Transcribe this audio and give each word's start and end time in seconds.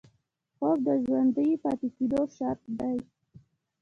خوب 0.57 0.77
د 0.87 0.89
ژوندي 1.03 1.49
پاتې 1.63 1.87
کېدو 1.97 2.21
شرط 2.35 2.61
دی 2.79 2.97